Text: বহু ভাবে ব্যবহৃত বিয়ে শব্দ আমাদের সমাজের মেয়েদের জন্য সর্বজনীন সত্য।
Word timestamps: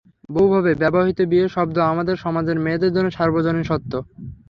বহু 0.31 0.47
ভাবে 0.53 0.71
ব্যবহৃত 0.81 1.19
বিয়ে 1.31 1.45
শব্দ 1.55 1.75
আমাদের 1.91 2.15
সমাজের 2.15 2.57
মেয়েদের 2.59 2.91
জন্য 2.95 3.07
সর্বজনীন 3.11 3.65
সত্য। 3.71 3.91